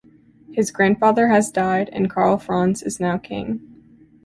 His 0.51 0.71
grandfather 0.71 1.27
has 1.27 1.51
died, 1.51 1.89
and 1.93 2.09
Karl 2.09 2.39
Franz 2.39 2.81
is 2.81 2.99
now 2.99 3.19
King. 3.19 3.59